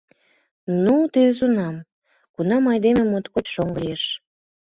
[0.83, 1.75] Ну, тиде тунам,
[2.33, 4.03] кунам айдеме моткоч шоҥго лиеш.